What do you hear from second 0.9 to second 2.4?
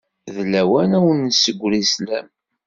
ad wen-nessegri sslam.